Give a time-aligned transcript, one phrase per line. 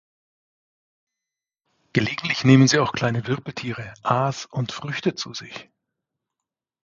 [1.93, 5.69] Gelegentlich nehmen sie auch kleine Wirbeltiere, Aas und Früchte zu sich.